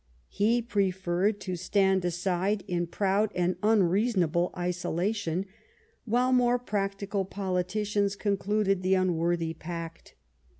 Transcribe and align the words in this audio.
He 0.29 0.63
preferred 0.63 1.39
to 1.41 1.55
stand 1.55 2.03
aside 2.03 2.63
in 2.67 2.87
proud 2.87 3.31
and 3.35 3.55
unreasonable 3.61 4.51
isolation, 4.57 5.45
while 6.05 6.33
more 6.33 6.57
practical 6.57 7.23
politicians 7.23 8.15
concluded 8.15 8.81
the 8.81 8.95
unworthy 8.95 9.53
pact. 9.53 10.15